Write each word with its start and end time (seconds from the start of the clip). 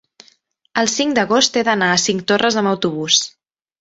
El 0.83 0.87
cinc 0.93 1.13
d'agost 1.19 1.61
he 1.61 1.65
d'anar 1.69 1.91
a 1.97 2.01
Cinctorres 2.07 2.59
amb 2.63 2.73
autobús. 2.75 3.21